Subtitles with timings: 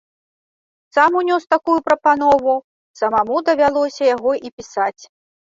[0.97, 2.55] Сам унёс такую прапанову,
[3.01, 4.99] самому давялося яго і пісаць.